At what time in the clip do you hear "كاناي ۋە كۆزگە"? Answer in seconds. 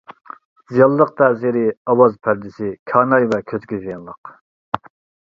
2.93-3.81